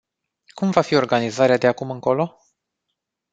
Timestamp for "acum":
1.67-1.89